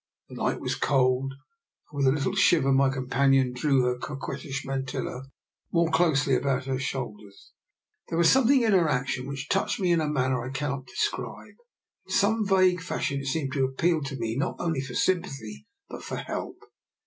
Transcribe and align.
The 0.29 0.35
night 0.35 0.59
was 0.59 0.73
cold, 0.73 1.33
and, 1.33 1.93
with 1.95 2.07
a 2.07 2.11
little 2.11 2.33
shiver, 2.33 2.71
my 2.71 2.89
companion 2.89 3.53
drew 3.53 3.83
her 3.83 3.99
coquettish 3.99 4.65
mantilla 4.65 5.25
more 5.71 5.91
closely 5.91 6.33
about 6.35 6.65
her 6.65 6.79
shoulders. 6.79 7.51
There 8.09 8.17
was 8.17 8.27
something 8.27 8.63
in 8.63 8.71
her 8.71 8.89
action 8.89 9.27
which 9.27 9.47
touched 9.47 9.79
me 9.79 9.91
in 9.91 10.01
a 10.01 10.07
manner 10.09 10.43
I 10.43 10.49
cannot 10.49 10.87
describe. 10.87 11.53
In 12.07 12.11
some 12.13 12.47
vague 12.47 12.81
fashion 12.81 13.21
it 13.21 13.27
seemed 13.27 13.53
to 13.53 13.63
appeal 13.63 14.01
DR. 14.01 14.15
NIKOLA'S 14.15 14.17
EXPERIMENT. 14.19 14.25
89 14.25 14.25
to 14.25 14.33
me 14.33 14.37
not 14.37 14.55
only 14.57 14.81
for 14.81 14.93
sympathy 14.95 15.67
but 15.87 16.03
for 16.03 16.15
help. 16.17 16.57